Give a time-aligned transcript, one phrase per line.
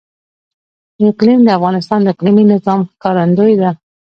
[1.07, 3.69] اقلیم د افغانستان د اقلیمي نظام ښکارندوی ده.